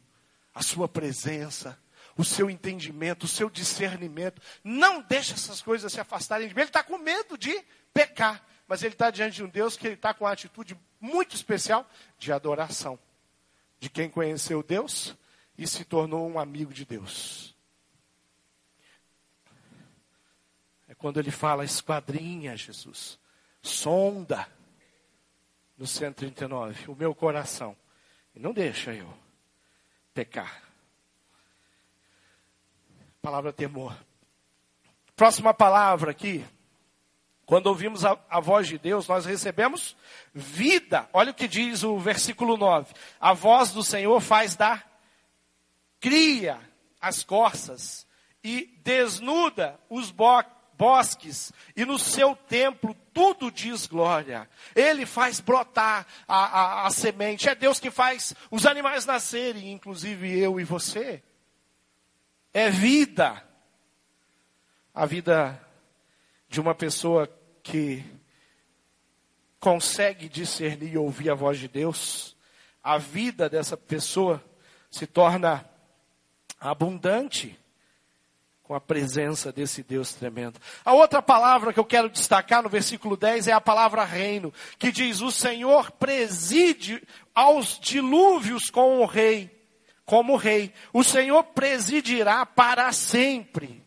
[0.53, 1.79] a sua presença,
[2.17, 4.41] o seu entendimento, o seu discernimento.
[4.63, 6.61] Não deixa essas coisas se afastarem de mim.
[6.61, 9.95] Ele está com medo de pecar, mas ele está diante de um Deus que ele
[9.95, 12.97] está com uma atitude muito especial de adoração.
[13.79, 15.15] De quem conheceu Deus
[15.57, 17.55] e se tornou um amigo de Deus.
[20.87, 23.19] É quando ele fala, esquadrinha, Jesus,
[23.61, 24.47] sonda
[25.77, 27.75] no 139, o meu coração,
[28.33, 29.11] e não deixa eu
[30.13, 30.64] pecar.
[33.25, 33.97] Palavra temor.
[35.15, 36.45] Próxima palavra aqui.
[37.43, 39.97] Quando ouvimos a, a, voz de Deus, nós recebemos
[40.31, 41.09] vida.
[41.11, 42.93] Olha o que diz o versículo 9.
[43.19, 44.87] A voz do Senhor faz dar,
[45.99, 46.59] cria
[47.01, 48.05] as corças
[48.43, 54.47] e desnuda os bocos bosques e no seu templo tudo diz glória.
[54.75, 57.49] Ele faz brotar a, a, a, semente.
[57.49, 61.23] É Deus que faz os animais nascerem, inclusive eu e você.
[62.55, 63.43] É vida.
[64.93, 65.61] A vida
[66.47, 67.29] de uma pessoa
[67.61, 68.01] que
[69.59, 72.33] consegue discernir e ouvir a voz de Deus.
[72.81, 74.41] A vida dessa pessoa
[74.89, 75.69] se torna
[76.57, 77.59] abundante
[78.63, 80.57] com a presença desse Deus tremendo.
[80.85, 84.93] A outra palavra que eu quero destacar no versículo 10 é a palavra reino, que
[84.93, 89.54] diz: O Senhor preside aos dilúvios com o rei,
[90.05, 90.73] como rei.
[90.93, 93.83] O Senhor presidirá para sempre.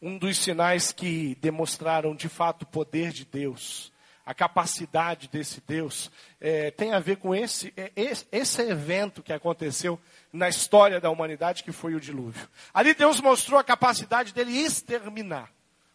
[0.00, 3.92] Um dos sinais que demonstraram de fato o poder de Deus
[4.28, 7.90] a capacidade desse Deus é, tem a ver com esse, é,
[8.30, 9.98] esse evento que aconteceu
[10.30, 12.46] na história da humanidade, que foi o dilúvio.
[12.74, 15.50] Ali Deus mostrou a capacidade dele exterminar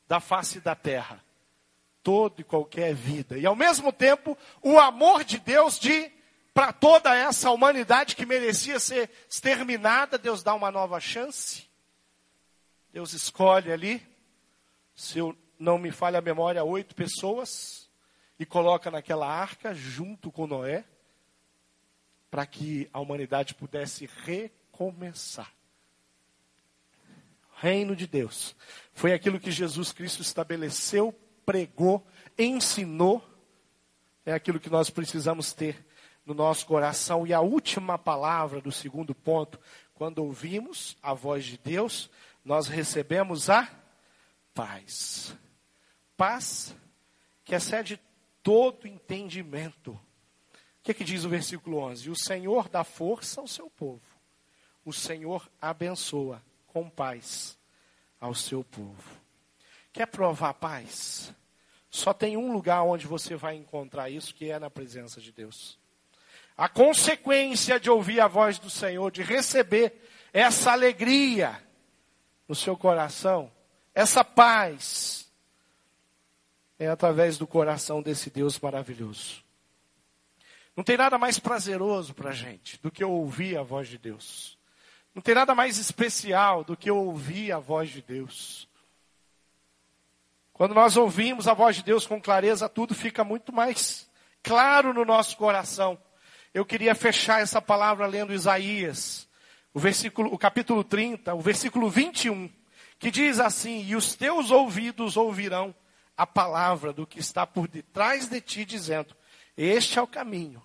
[0.07, 1.23] da face da terra
[2.01, 3.37] toda e qualquer vida.
[3.37, 6.11] E ao mesmo tempo, o amor de Deus de
[6.53, 11.67] para toda essa humanidade que merecia ser exterminada, Deus dá uma nova chance.
[12.91, 14.05] Deus escolhe ali,
[14.95, 17.89] se eu não me falha a memória, oito pessoas
[18.37, 20.85] e coloca naquela arca junto com Noé,
[22.29, 25.51] para que a humanidade pudesse recomeçar.
[27.55, 28.55] Reino de Deus.
[28.91, 31.13] Foi aquilo que Jesus Cristo estabeleceu,
[31.45, 32.05] pregou,
[32.37, 33.23] ensinou.
[34.25, 35.85] É aquilo que nós precisamos ter
[36.25, 37.25] no nosso coração.
[37.25, 39.59] E a última palavra do segundo ponto,
[39.93, 42.09] quando ouvimos a voz de Deus,
[42.43, 43.69] nós recebemos a
[44.53, 45.35] paz.
[46.15, 46.75] Paz
[47.43, 47.99] que excede
[48.41, 49.91] todo entendimento.
[49.91, 49.99] O
[50.83, 52.09] que, é que diz o versículo 11?
[52.09, 54.01] O Senhor dá força ao seu povo.
[54.85, 57.57] O Senhor abençoa com paz
[58.19, 59.21] ao seu povo.
[59.93, 61.33] Quer provar paz?
[61.89, 65.79] Só tem um lugar onde você vai encontrar isso, que é na presença de Deus.
[66.55, 69.93] A consequência de ouvir a voz do Senhor, de receber
[70.31, 71.61] essa alegria
[72.47, 73.51] no seu coração,
[73.93, 75.31] essa paz,
[76.77, 79.43] é através do coração desse Deus maravilhoso.
[80.75, 84.57] Não tem nada mais prazeroso para a gente do que ouvir a voz de Deus.
[85.13, 88.67] Não tem nada mais especial do que ouvir a voz de Deus.
[90.51, 94.09] Quando nós ouvimos a voz de Deus com clareza, tudo fica muito mais
[94.41, 95.99] claro no nosso coração.
[96.53, 99.27] Eu queria fechar essa palavra lendo Isaías,
[99.73, 102.47] o versículo, o capítulo 30, o versículo 21,
[102.99, 105.73] que diz assim: "E os teus ouvidos ouvirão
[106.15, 109.15] a palavra do que está por detrás de ti, dizendo:
[109.57, 110.61] Este é o caminho,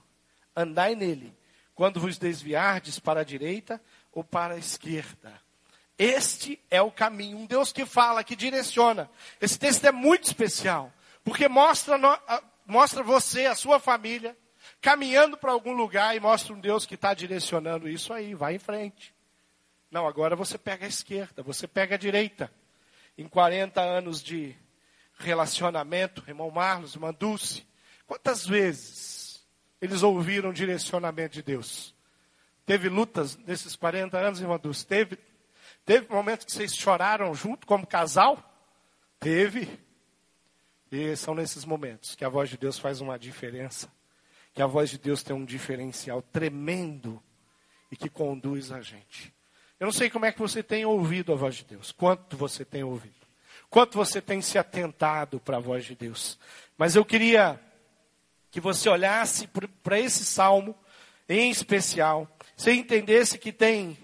[0.55, 1.35] andai nele,
[1.75, 3.81] quando vos desviardes para a direita
[4.13, 5.41] ou para a esquerda.
[5.97, 9.11] Este é o caminho, um Deus que fala, que direciona.
[9.41, 10.93] Esse texto é muito especial,
[11.25, 11.99] porque mostra,
[12.67, 14.37] mostra você, a sua família,
[14.81, 18.59] caminhando para algum lugar e mostra um Deus que está direcionando isso aí, vai em
[18.59, 19.15] frente.
[19.91, 22.53] Não, agora você pega a esquerda, você pega a direita.
[23.17, 24.57] Em 40 anos de
[25.19, 27.67] relacionamento, irmão Marlos, irmã Dulce,
[28.07, 29.45] quantas vezes
[29.81, 31.95] eles ouviram o direcionamento de Deus.
[32.65, 34.87] Teve lutas nesses 40 anos, irmã Dulce?
[34.87, 35.19] Teve,
[35.85, 38.39] teve momentos que vocês choraram junto como casal?
[39.19, 39.69] Teve.
[40.93, 43.91] E são nesses momentos que a voz de Deus faz uma diferença.
[44.59, 47.23] Que a voz de Deus tem um diferencial tremendo
[47.93, 49.33] e que conduz a gente.
[49.79, 52.65] Eu não sei como é que você tem ouvido a voz de Deus, quanto você
[52.65, 53.15] tem ouvido,
[53.71, 56.37] quanto você tem se atentado para a voz de Deus.
[56.77, 57.61] Mas eu queria
[58.51, 59.49] que você olhasse
[59.81, 60.75] para esse salmo
[61.29, 63.97] em especial, você entendesse que tem,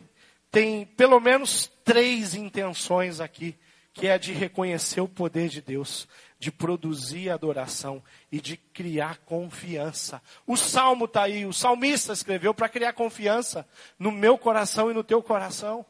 [0.53, 3.59] tem pelo menos três intenções aqui,
[3.93, 6.07] que é a de reconhecer o poder de Deus,
[6.39, 10.21] de produzir adoração e de criar confiança.
[10.47, 13.67] O salmo está aí, o salmista escreveu para criar confiança
[13.99, 15.87] no meu coração e no teu coração.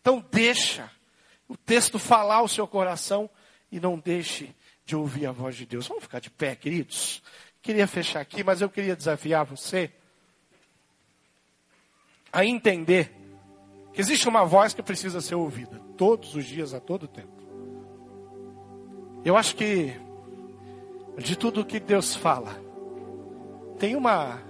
[0.00, 0.90] Então deixa
[1.48, 3.28] o texto falar o seu coração
[3.70, 4.54] e não deixe
[4.84, 5.86] de ouvir a voz de Deus.
[5.86, 7.22] Vamos ficar de pé, queridos.
[7.60, 9.90] Queria fechar aqui, mas eu queria desafiar você
[12.32, 13.12] a entender
[13.92, 17.41] que existe uma voz que precisa ser ouvida todos os dias, a todo tempo.
[19.24, 19.94] Eu acho que
[21.18, 22.56] de tudo que Deus fala,
[23.78, 24.40] tem uma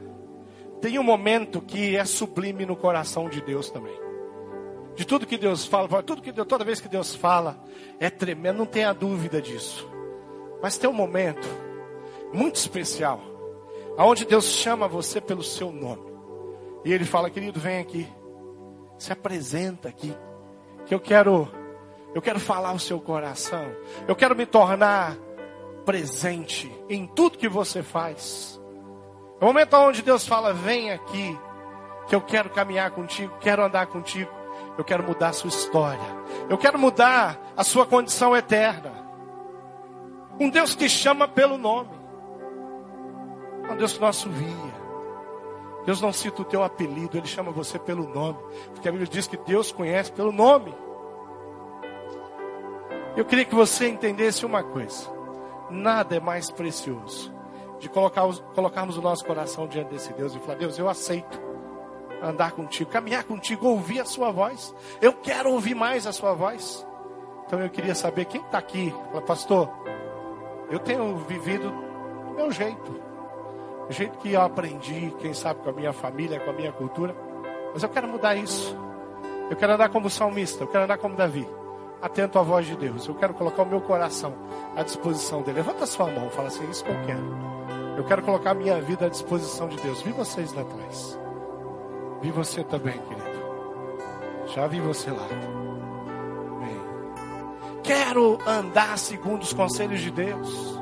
[0.81, 3.97] tem um momento que é sublime no coração de Deus também.
[4.97, 7.57] De tudo que Deus fala, tudo que Deus, toda vez que Deus fala,
[8.01, 9.89] é tremendo, não tenha dúvida disso.
[10.61, 11.47] Mas tem um momento
[12.33, 13.21] muito especial,
[13.97, 16.13] aonde Deus chama você pelo seu nome.
[16.85, 18.09] E ele fala, querido, vem aqui.
[18.99, 20.13] Se apresenta aqui.
[20.85, 21.49] Que eu quero
[22.15, 23.65] eu quero falar o seu coração.
[24.07, 25.17] Eu quero me tornar
[25.85, 28.61] presente em tudo que você faz.
[29.41, 31.39] É o momento onde Deus fala: vem aqui,
[32.07, 34.31] que eu quero caminhar contigo, quero andar contigo,
[34.79, 36.17] eu quero mudar a sua história,
[36.49, 38.93] eu quero mudar a sua condição eterna.
[40.39, 41.91] Um Deus que chama pelo nome,
[43.71, 44.73] um Deus que não assovia.
[45.85, 48.39] Deus não cita o teu apelido, Ele chama você pelo nome,
[48.73, 50.73] porque a Bíblia diz que Deus conhece pelo nome.
[53.15, 55.11] Eu queria que você entendesse uma coisa:
[55.71, 57.33] nada é mais precioso
[57.79, 58.23] de colocar,
[58.55, 61.41] colocarmos o nosso coração diante desse Deus e falar: Deus, eu aceito
[62.23, 64.75] andar contigo, caminhar contigo, ouvir a Sua voz.
[65.01, 66.87] Eu quero ouvir mais a Sua voz.
[67.45, 68.95] Então eu queria saber quem está aqui.
[69.11, 69.69] Fala, pastor,
[70.71, 71.71] eu tenho vivido
[72.29, 72.93] do meu jeito,
[73.89, 77.15] do jeito que eu aprendi, quem sabe com a minha família, com a minha cultura.
[77.75, 78.75] Mas eu quero mudar isso.
[79.51, 81.47] Eu quero andar como salmista, eu quero andar como Davi
[82.03, 83.07] atento à voz de Deus.
[83.07, 84.35] Eu quero colocar o meu coração
[84.77, 85.59] à disposição dele.
[85.59, 87.53] Levanta sua mão, fala assim: Isso que eu quero.
[87.97, 90.03] Eu quero colocar a minha vida à disposição de Deus.
[90.03, 91.19] Vi vocês lá atrás.
[92.21, 93.43] Vi você também, querido.
[94.47, 95.29] Já vi você lá.
[96.59, 97.81] Bem.
[97.83, 100.81] Quero andar segundo os conselhos de Deus.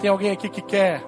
[0.00, 1.04] Tem alguém aqui que quer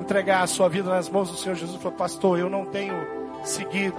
[0.00, 1.80] entregar a sua vida nas mãos do Senhor Jesus?
[1.82, 3.96] Falou, pastor, eu não tenho seguido,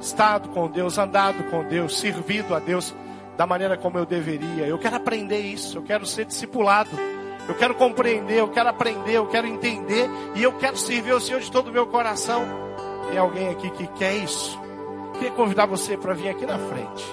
[0.00, 2.94] estado com Deus, andado com Deus, servido a Deus
[3.36, 4.66] da maneira como eu deveria.
[4.66, 6.90] Eu quero aprender isso, eu quero ser discipulado.
[7.48, 11.40] Eu quero compreender, eu quero aprender, eu quero entender e eu quero servir ao Senhor
[11.40, 12.44] de todo o meu coração.
[13.08, 14.60] Tem alguém aqui que quer isso?
[15.14, 17.04] Queria convidar você para vir aqui na frente.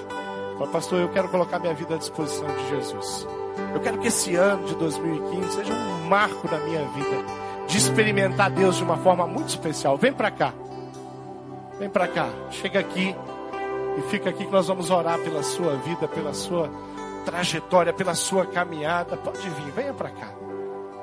[0.58, 3.28] Fala, pastor, eu quero colocar minha vida à disposição de Jesus.
[3.72, 8.50] Eu quero que esse ano de 2015 seja um marco na minha vida de experimentar
[8.50, 9.96] Deus de uma forma muito especial.
[9.96, 10.52] Vem para cá.
[11.84, 13.14] Vem para cá, chega aqui
[13.98, 16.70] e fica aqui que nós vamos orar pela sua vida, pela sua
[17.26, 19.18] trajetória, pela sua caminhada.
[19.18, 20.32] Pode vir, venha para cá.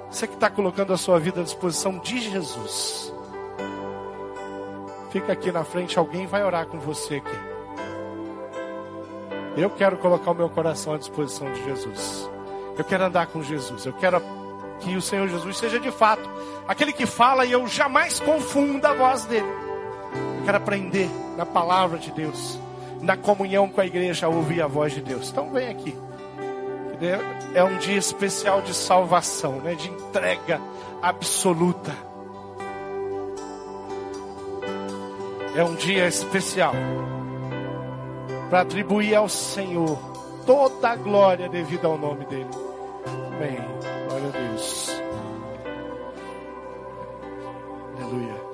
[0.10, 3.14] Você que está colocando a sua vida à disposição de Jesus.
[5.12, 7.40] Fica aqui na frente, alguém vai orar com você aqui.
[9.56, 12.28] Eu quero colocar o meu coração à disposição de Jesus.
[12.76, 13.86] Eu quero andar com Jesus.
[13.86, 14.20] Eu quero
[14.80, 16.28] que o Senhor Jesus seja de fato
[16.68, 19.70] aquele que fala e eu jamais confunda a voz dele.
[20.46, 22.60] Quero aprender na palavra de Deus,
[23.02, 25.30] na comunhão com a igreja, a ouvir a voz de Deus.
[25.30, 25.98] Então vem aqui.
[27.56, 29.74] É um dia especial de salvação, né?
[29.74, 30.62] de entrega
[31.02, 31.92] absoluta.
[35.56, 36.74] É um dia especial
[38.50, 39.98] para atribuir ao Senhor
[40.46, 42.50] toda a glória devida ao nome dele.
[43.28, 43.58] Amém.
[44.08, 45.02] Glória a Deus.
[47.98, 48.51] Aleluia.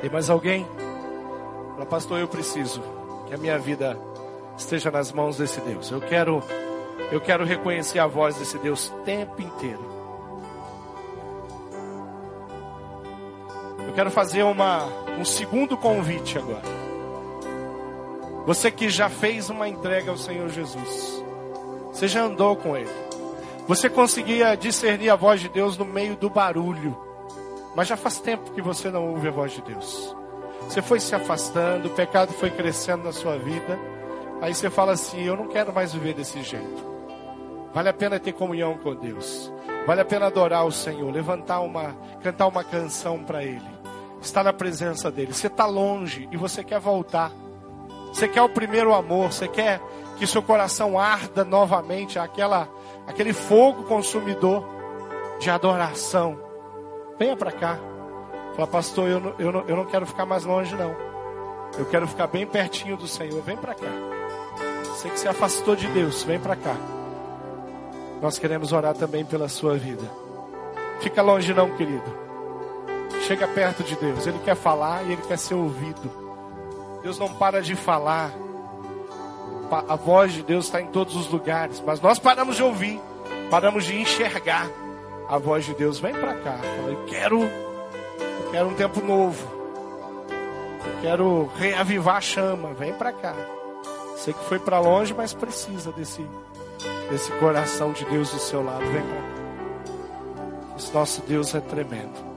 [0.00, 0.66] Tem mais alguém?
[1.74, 2.82] Fala, pastor, eu preciso
[3.26, 3.98] que a minha vida
[4.56, 5.90] esteja nas mãos desse Deus.
[5.90, 6.42] Eu quero,
[7.12, 9.90] eu quero reconhecer a voz desse Deus o tempo inteiro.
[13.86, 14.86] Eu quero fazer uma,
[15.18, 16.62] um segundo convite agora.
[18.46, 21.22] Você que já fez uma entrega ao Senhor Jesus.
[21.92, 22.90] Você já andou com Ele.
[23.68, 27.09] Você conseguia discernir a voz de Deus no meio do barulho.
[27.74, 30.16] Mas já faz tempo que você não ouve a voz de Deus.
[30.62, 33.78] Você foi se afastando, o pecado foi crescendo na sua vida.
[34.40, 36.90] Aí você fala assim: Eu não quero mais viver desse jeito.
[37.72, 39.52] Vale a pena ter comunhão com Deus.
[39.86, 43.68] Vale a pena adorar o Senhor, levantar uma, cantar uma canção para Ele,
[44.20, 45.32] estar na presença dele.
[45.32, 47.32] Você está longe e você quer voltar.
[48.12, 49.80] Você quer o primeiro amor, você quer
[50.18, 52.68] que seu coração arda novamente, aquela,
[53.06, 54.68] aquele fogo consumidor
[55.38, 56.49] de adoração.
[57.20, 57.78] Venha para cá.
[58.56, 60.96] Fala, pastor, eu não, eu, não, eu não quero ficar mais longe, não.
[61.78, 63.42] Eu quero ficar bem pertinho do Senhor.
[63.42, 63.90] Vem para cá.
[64.84, 66.74] Você que se afastou de Deus, vem para cá.
[68.22, 70.02] Nós queremos orar também pela sua vida.
[71.00, 72.10] Fica longe não, querido.
[73.26, 74.26] Chega perto de Deus.
[74.26, 76.10] Ele quer falar e ele quer ser ouvido.
[77.02, 78.30] Deus não para de falar.
[79.70, 83.00] A voz de Deus está em todos os lugares, mas nós paramos de ouvir,
[83.50, 84.66] paramos de enxergar
[85.30, 86.00] a voz de Deus.
[86.00, 86.58] Vem para cá.
[86.88, 89.48] Eu quero, eu quero um tempo novo.
[90.84, 92.74] Eu quero reavivar a chama.
[92.74, 93.34] Vem para cá.
[94.16, 96.26] Sei que foi para longe, mas precisa desse
[97.12, 98.84] esse coração de Deus do seu lado.
[98.86, 100.76] Vem cá.
[100.76, 102.30] Esse nosso Deus é tremendo.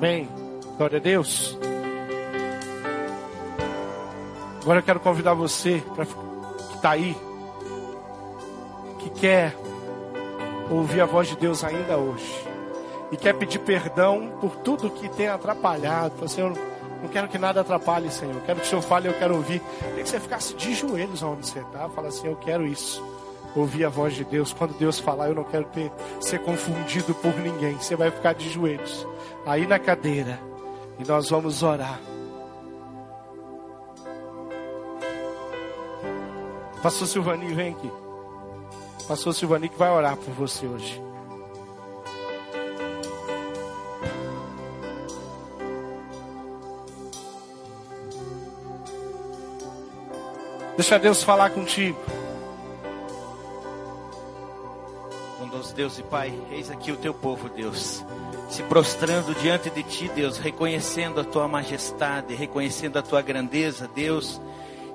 [0.00, 0.28] Bem,
[0.76, 1.58] glória a Deus.
[4.62, 7.16] Agora eu quero convidar você pra, que está aí,
[8.98, 9.54] que quer
[10.70, 12.46] ouvir a voz de Deus ainda hoje,
[13.10, 16.28] e quer pedir perdão por tudo que tem atrapalhado.
[16.28, 16.52] Senhor,
[17.02, 18.40] não quero que nada atrapalhe, Senhor.
[18.46, 19.60] Quero que o Senhor fale, eu quero ouvir.
[19.94, 21.88] Tem que você ficasse de joelhos onde você está.
[21.88, 23.02] Fala assim, eu quero isso
[23.56, 24.52] ouvir a voz de Deus.
[24.52, 25.90] Quando Deus falar, eu não quero ter,
[26.20, 27.76] ser confundido por ninguém.
[27.76, 29.06] Você vai ficar de joelhos
[29.46, 30.38] aí na cadeira
[30.98, 31.98] e nós vamos orar.
[36.82, 37.90] Pastor Silvani, vem aqui.
[39.10, 41.02] Pastor Silvani que vai orar por você hoje.
[50.76, 51.98] Deixa Deus falar contigo.
[55.40, 58.04] Bondoso Deus e Pai, eis aqui o teu povo, Deus,
[58.48, 64.40] se prostrando diante de ti, Deus, reconhecendo a tua majestade, reconhecendo a tua grandeza, Deus.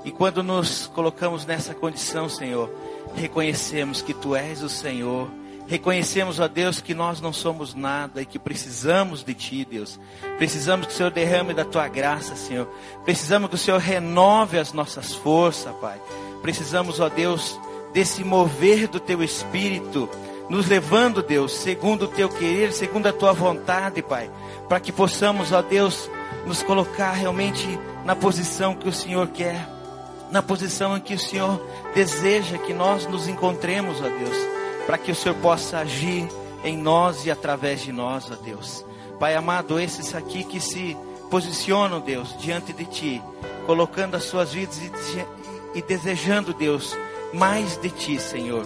[0.05, 2.69] E quando nos colocamos nessa condição, Senhor,
[3.15, 5.27] reconhecemos que tu és o Senhor.
[5.67, 9.99] Reconhecemos, ó Deus, que nós não somos nada e que precisamos de Ti, Deus.
[10.37, 12.67] Precisamos que o Senhor derrame da Tua graça, Senhor.
[13.03, 15.99] Precisamos que o Senhor renove as nossas forças, Pai.
[16.43, 17.59] Precisamos, ó Deus,
[17.91, 20.07] desse mover do Teu Espírito
[20.49, 24.29] nos levando, Deus, segundo o teu querer, segundo a tua vontade, Pai,
[24.69, 26.09] para que possamos, ó Deus,
[26.45, 27.67] nos colocar realmente
[28.03, 29.67] na posição que o Senhor quer,
[30.31, 31.61] na posição em que o Senhor
[31.93, 34.37] deseja que nós nos encontremos, ó Deus,
[34.85, 36.27] para que o Senhor possa agir
[36.63, 38.85] em nós e através de nós, ó Deus.
[39.19, 40.97] Pai amado, esses aqui que se
[41.29, 43.21] posicionam, Deus, diante de Ti,
[43.65, 46.97] colocando as suas vidas e, e desejando, Deus,
[47.33, 48.65] mais de Ti, Senhor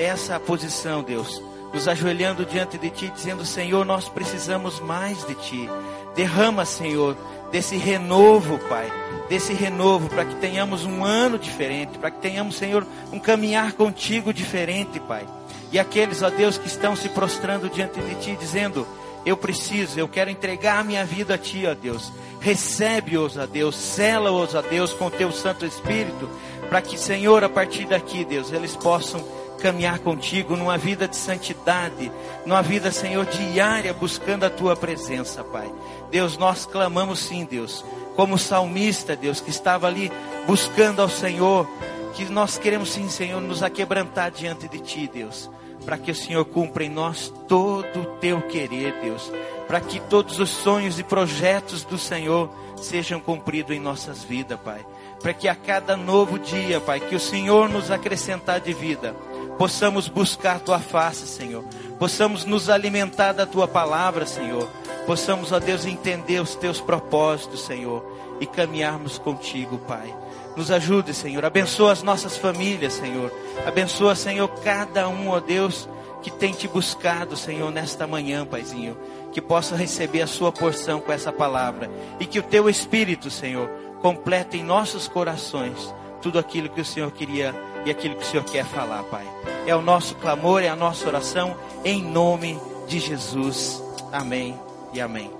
[0.00, 1.42] essa posição, Deus,
[1.72, 5.68] nos ajoelhando diante de Ti, dizendo: Senhor, nós precisamos mais de Ti.
[6.14, 7.16] Derrama, Senhor,
[7.50, 8.90] desse renovo, Pai,
[9.30, 14.34] desse renovo, para que tenhamos um ano diferente, para que tenhamos, Senhor, um caminhar contigo
[14.34, 15.24] diferente, Pai.
[15.70, 18.84] E aqueles, ó Deus, que estão se prostrando diante de Ti, dizendo:
[19.24, 22.12] Eu preciso, eu quero entregar a minha vida a Ti, ó Deus.
[22.40, 26.28] Recebe-os, ó Deus, sela-os, ó Deus, com o Teu Santo Espírito,
[26.68, 29.24] para que, Senhor, a partir daqui, Deus, eles possam
[29.60, 32.10] caminhar contigo numa vida de santidade,
[32.44, 35.70] numa vida, Senhor, diária, buscando a tua presença, Pai.
[36.10, 37.84] Deus, nós clamamos sim, Deus,
[38.16, 40.10] como salmista, Deus, que estava ali
[40.46, 41.68] buscando ao Senhor,
[42.14, 45.48] que nós queremos sim, Senhor, nos aquebrantar diante de ti, Deus,
[45.84, 49.30] para que o Senhor cumpra em nós todo o teu querer, Deus,
[49.68, 54.84] para que todos os sonhos e projetos do Senhor sejam cumpridos em nossas vidas, Pai.
[55.22, 59.14] Para que a cada novo dia, Pai, que o Senhor nos acrescentar de vida,
[59.60, 61.62] possamos buscar tua face, Senhor.
[61.98, 64.66] Possamos nos alimentar da tua palavra, Senhor.
[65.04, 68.02] Possamos, ó Deus, entender os teus propósitos, Senhor,
[68.40, 70.16] e caminharmos contigo, Pai.
[70.56, 71.44] Nos ajude, Senhor.
[71.44, 73.30] Abençoa as nossas famílias, Senhor.
[73.66, 75.86] Abençoa, Senhor, cada um, ó Deus,
[76.22, 78.96] que tem te buscado, Senhor, nesta manhã, Paizinho.
[79.30, 81.90] Que possa receber a sua porção com essa palavra.
[82.18, 83.68] E que o teu Espírito, Senhor,
[84.00, 87.54] complete em nossos corações tudo aquilo que o Senhor queria
[87.84, 89.26] e aquilo que o Senhor quer falar, Pai.
[89.66, 93.82] É o nosso clamor, é a nossa oração, em nome de Jesus.
[94.12, 94.58] Amém
[94.92, 95.30] e amém.